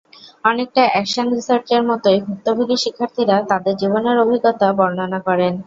[0.43, 5.53] অনেকটা অ্যাকশন রিসার্চের মতোই, ভুক্তভোগী শিক্ষার্থীরা তাঁদের জীবনের অভিজ্ঞতা বর্ণনা করেন।